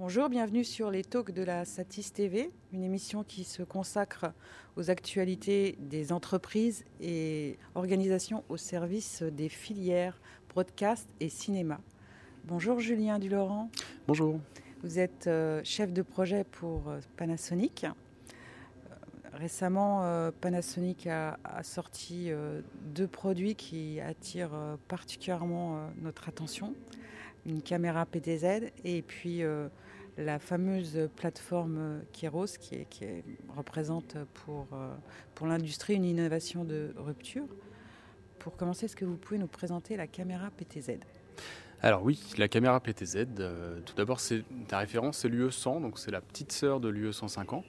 [0.00, 4.26] Bonjour, bienvenue sur les talks de la Satis TV, une émission qui se consacre
[4.76, 10.16] aux actualités des entreprises et organisations au service des filières
[10.50, 11.80] broadcast et cinéma.
[12.44, 13.68] Bonjour Julien Dulaurent.
[14.06, 14.38] Bonjour.
[14.84, 17.82] Vous êtes euh, chef de projet pour euh, Panasonic.
[17.82, 18.94] Euh,
[19.32, 22.30] récemment, Panasonic a, a sorti
[22.94, 26.72] deux produits qui attirent particulièrement notre attention.
[27.46, 29.42] Une caméra PTZ et puis
[30.18, 32.86] la fameuse plateforme Keros qui,
[33.56, 34.92] représente pour, euh,
[35.34, 37.46] pour l'industrie une innovation de rupture.
[38.40, 40.98] Pour commencer, est-ce que vous pouvez nous présenter la caméra PTZ
[41.80, 44.20] alors oui, la caméra PTZ, euh, tout d'abord
[44.66, 47.62] ta référence, c'est l'UE100, donc c'est la petite sœur de l'UE150.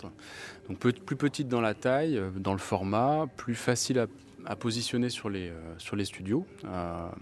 [0.67, 4.07] Donc plus petite dans la taille, euh, dans le format, plus facile à,
[4.55, 6.45] positionner sur les, sur les studios.
[6.63, 7.13] alors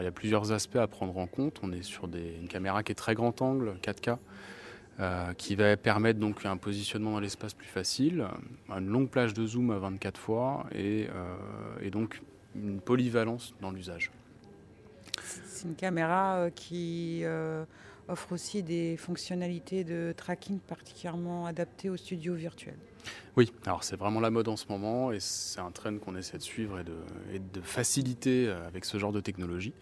[0.00, 1.60] il y a plusieurs aspects à prendre en compte.
[1.62, 4.18] On est sur une caméra qui est très grand angle, 4K,
[4.98, 8.26] euh, qui va permettre donc un positionnement dans l'espace plus facile,
[8.70, 12.22] une longue plage de zoom à 24 fois et, euh, donc
[12.54, 14.10] une polyvalence dans l'usage.
[15.22, 17.24] C'est une caméra euh, qui
[18.08, 22.78] offre aussi des fonctionnalités de tracking particulièrement adaptées aux studios virtuels.
[23.36, 26.38] Oui, alors c'est vraiment la mode en ce moment et c'est un trend qu'on essaie
[26.38, 29.74] de suivre et de, faciliter euh, avec ce genre de technologie.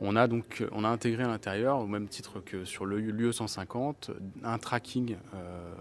[0.00, 3.34] On a donc on a intégré à l'intérieur, au même titre que sur le l'UE
[3.34, 4.10] 150,
[4.42, 5.74] un tracking euh,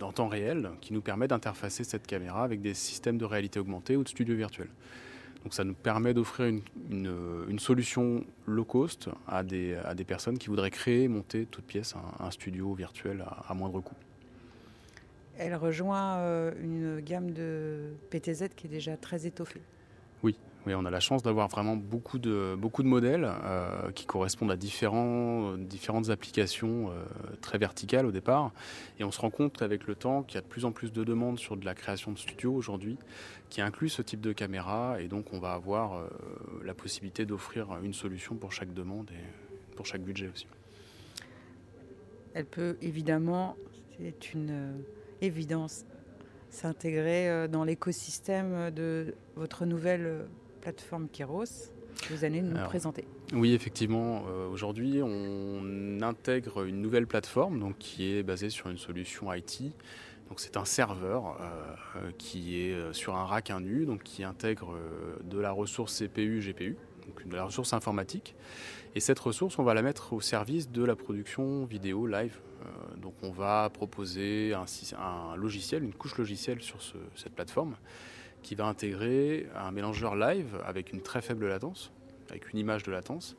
[0.00, 3.94] en temps réel qui nous permet d'interfacer cette caméra avec des systèmes de réalité augmentée
[3.96, 4.68] ou de studio virtuel.
[5.44, 11.06] Donc ça nous permet d'offrir une, solution low cost à des, personnes qui voudraient créer,
[11.06, 13.94] monter toute pièce un, studio virtuel à moindre coût.
[15.38, 19.60] Elle rejoint euh, une gamme de PTZ qui est déjà très étoffée.
[20.22, 24.06] Oui, oui on a la chance d'avoir vraiment beaucoup de, beaucoup de modèles euh, qui
[24.06, 27.04] correspondent à différents, différentes applications euh,
[27.42, 28.52] très verticales au départ.
[28.98, 30.90] Et on se rend compte avec le temps qu'il y a de plus en plus
[30.90, 32.96] de demandes sur de la création de studios aujourd'hui
[33.50, 34.96] qui inclut ce type de caméra.
[35.02, 36.02] Et donc on va avoir
[36.64, 40.46] la possibilité d'offrir une solution pour chaque demande et pour chaque budget aussi.
[42.32, 43.56] Elle peut évidemment,
[43.98, 44.82] c'est une
[45.20, 45.84] évidence
[46.50, 50.24] s'intégrer euh, dans l'écosystème de votre nouvelle euh,
[50.60, 51.44] plateforme Keros
[52.02, 53.04] que vous allez nous présenter.
[53.32, 54.24] Oui, effectivement.
[54.28, 59.62] Euh, aujourd'hui, on intègre une nouvelle plateforme donc, qui est basée sur une solution IT.
[60.28, 61.38] Donc, c'est un serveur
[62.18, 64.76] qui est sur un rack nu, donc qui intègre
[65.24, 68.34] de la ressource CPU, GPU, donc de la ressource informatique.
[68.94, 72.96] Et cette ressource, on va la mettre au service de la production vidéo live euh,
[72.96, 76.78] donc on va proposer un, logiciel, une couche logicielle sur
[77.14, 77.76] cette plateforme
[78.42, 81.90] qui va intégrer un mélangeur live avec une très faible latence,
[82.30, 83.36] avec une image de latence.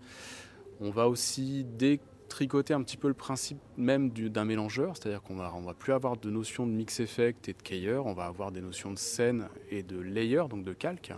[0.80, 5.54] On va aussi détricoter un petit peu le principe même d'un mélangeur, c'est-à-dire qu'on va,
[5.56, 8.52] on va plus avoir de notion de mix effect et de keyer, on va avoir
[8.52, 11.14] des notions de scène et de layer, donc de calque.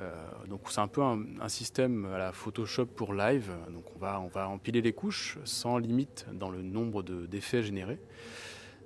[0.00, 0.12] Euh,
[0.48, 3.50] donc c'est un peu un, système à la Photoshop pour live.
[3.70, 7.98] Donc on va, on va empiler les couches sans limite dans le nombre d'effets générés.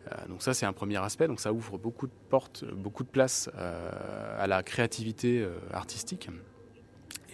[0.06, 1.28] Euh, donc ça c'est un premier aspect.
[1.28, 6.28] Donc ça ouvre beaucoup de portes, beaucoup de place euh, à la créativité artistique.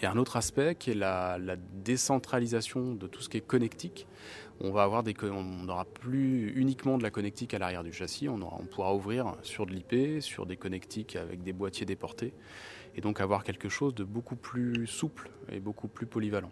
[0.03, 1.39] Et un autre aspect qui est la,
[1.75, 4.07] décentralisation de tout ce qui est connectique.
[4.63, 8.29] On va avoir des, on n'aura plus uniquement de la connectique à l'arrière du châssis.
[8.29, 12.33] On, on pourra ouvrir sur de l'IP, sur des connectiques avec des boîtiers déportés
[12.97, 16.51] et donc avoir quelque chose de beaucoup plus souple et beaucoup plus polyvalent.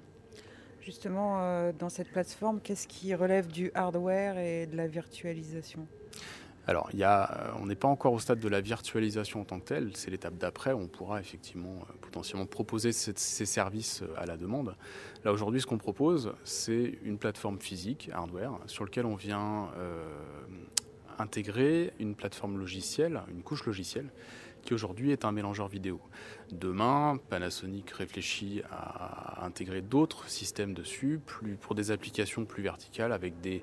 [0.89, 5.87] Justement, euh, dans cette plateforme, qu'est-ce qui relève du hardware et de la virtualisation?
[6.67, 9.45] Alors, il y a, euh, on n'est pas encore au stade de la virtualisation en
[9.45, 9.91] tant que telle.
[9.97, 14.77] C'est l'étape d'après on pourra effectivement euh, potentiellement proposer ces, services à la demande.
[15.25, 19.69] Là, aujourd'hui, ce qu'on propose, c'est une plateforme physique, hardware, sur laquelle on vient
[21.19, 24.09] intégrer une plateforme logicielle, une couche logicielle,
[24.63, 26.01] qui aujourd'hui est un mélangeur vidéo.
[26.53, 31.21] Demain, Panasonic réfléchit à intégrer d'autres systèmes dessus,
[31.61, 33.63] pour des applications plus verticales, avec des,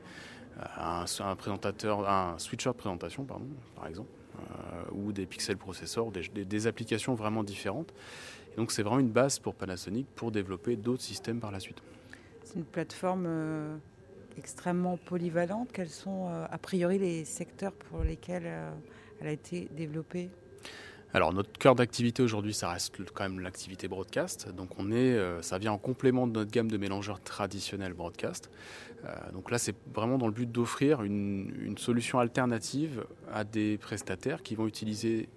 [0.59, 6.67] euh, un, présentateur, un switcher de présentation, par exemple, euh, ou des pixels processors, des,
[6.67, 7.93] applications vraiment différentes.
[8.55, 11.81] Donc c'est vraiment une base pour Panasonic pour développer d'autres systèmes par la suite.
[12.43, 13.75] C'est une plateforme euh,
[14.37, 15.71] extrêmement polyvalente.
[15.73, 18.49] Quels sont a priori les secteurs pour lesquels
[19.19, 20.29] elle a été développée?
[21.15, 24.49] Alors notre cœur d'activité aujourd'hui, ça reste quand même l'activité broadcast.
[24.53, 28.51] Donc on est, euh, ça vient en complément de notre gamme de mélangeurs traditionnels broadcast.
[29.05, 34.43] Euh, donc là, c'est vraiment dans le but d'offrir une, solution alternative à des prestataires
[34.43, 35.29] qui vont utiliser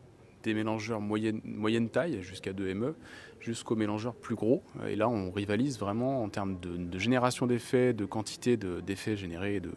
[0.42, 2.96] des mélangeurs moyenne, taille jusqu'à 2 ME
[3.38, 4.64] jusqu'aux mélangeurs plus gros.
[4.88, 9.60] Et là, on rivalise vraiment en termes de, génération d'effets, de quantité d'effets générés et
[9.60, 9.70] de,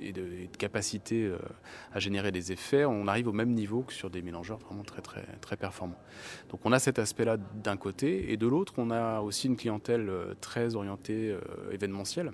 [0.00, 1.38] et de, capacité euh,
[1.92, 5.02] à générer des effets, on arrive au même niveau que sur des mélangeurs vraiment très
[5.02, 6.00] très très performants.
[6.50, 10.08] Donc on a cet aspect-là d'un côté, et de l'autre, on a aussi une clientèle
[10.08, 11.40] euh, très orientée euh,
[11.72, 12.32] événementielle,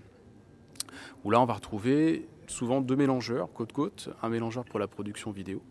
[1.25, 5.63] où là on va retrouver souvent deux mélangeurs côte-côte, un mélangeur pour la production vidéo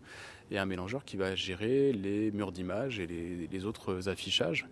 [0.50, 4.66] et un mélangeur qui va gérer les murs d'image et les, autres affichages.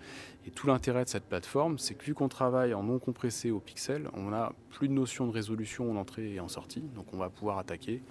[0.47, 3.61] Et tout l'intérêt de cette plateforme, c'est que vu qu'on travaille en non compressé au
[3.61, 6.83] pixel, on n'a plus de notion de résolution en entrée et en sortie.
[6.95, 8.03] Donc on va pouvoir attaquer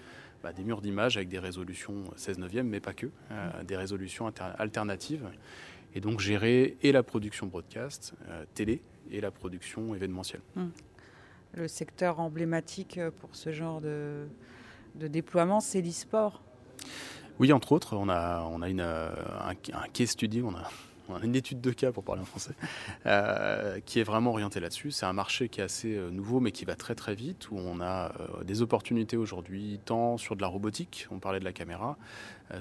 [0.41, 4.31] bah, des murs d'image avec des résolutions 16 neuvième, mais pas que, euh, des résolutions
[4.57, 5.29] alternatives.
[5.93, 10.41] Et donc gérer et la production broadcast, euh, télé, et la production événementielle.
[10.55, 10.71] Hum.
[11.53, 14.27] Le secteur emblématique pour ce genre de,
[14.95, 16.41] déploiement, c'est l'e-sport.
[17.39, 19.11] Oui, entre autres, on a, on a euh,
[19.41, 20.41] un, case study,
[21.19, 22.53] une étude de cas pour parler en français,
[23.05, 24.91] euh, qui est vraiment orientée là-dessus.
[24.91, 27.57] C'est un marché qui est assez euh, nouveau, mais qui va très très vite, où
[27.57, 28.11] on a
[28.43, 31.97] des opportunités aujourd'hui, tant sur de la robotique, on parlait de la caméra,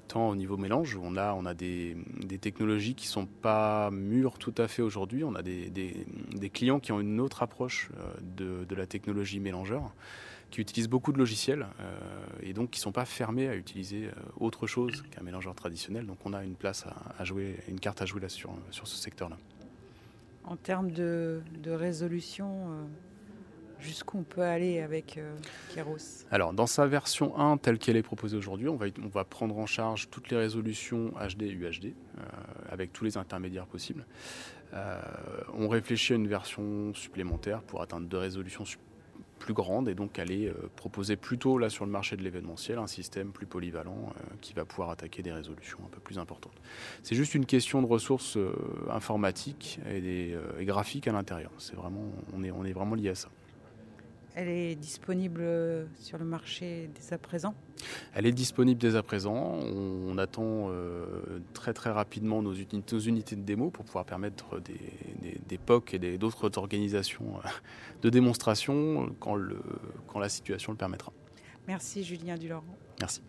[0.08, 3.26] tant au niveau mélange, où on a, on a des, des technologies qui ne sont
[3.26, 5.24] pas mûres tout à fait aujourd'hui.
[5.24, 7.90] On a des, des, des, clients qui ont une autre approche
[8.22, 9.92] de, de la technologie mélangeur
[10.50, 11.98] qui utilisent beaucoup de logiciels euh,
[12.42, 16.06] et donc qui ne sont pas fermés à utiliser euh, autre chose qu'un mélangeur traditionnel.
[16.06, 16.84] Donc on a une place
[17.18, 19.38] à, jouer, une carte à jouer là sur, sur ce secteur-là.
[20.44, 22.84] En termes de, résolution, euh,
[23.78, 25.20] jusqu'où on peut aller avec
[25.72, 26.26] Keros?
[26.30, 29.56] Alors dans sa version 1 telle qu'elle est proposée aujourd'hui, on va, on va prendre
[29.56, 31.94] en charge toutes les résolutions HD et UHD
[32.68, 34.04] avec tous les intermédiaires possibles.
[35.54, 38.89] on réfléchit à une version supplémentaire pour atteindre deux résolutions supplémentaires
[39.40, 42.86] plus grande et donc aller euh, proposer plutôt là sur le marché de l'événementiel un
[42.86, 46.54] système plus polyvalent euh, qui va pouvoir attaquer des résolutions un peu plus importantes.
[47.02, 48.52] C'est juste une question de ressources euh,
[48.90, 51.50] informatiques et, graphiques à l'intérieur.
[51.58, 53.28] C'est vraiment, on est, on est vraiment lié à ça.
[54.40, 55.44] Elle est disponible
[55.96, 57.54] sur le marché dès à présent
[58.14, 59.34] Elle est disponible dès à présent.
[59.34, 65.58] On, attend euh, très très rapidement nos, unités de démo pour pouvoir permettre des, des,
[65.58, 67.48] POC et d'autres organisations euh,
[68.00, 69.58] de démonstration quand, le,
[70.06, 71.12] quand la situation le permettra.
[71.68, 72.64] Merci Julien Dulaurent.
[72.98, 73.20] Merci.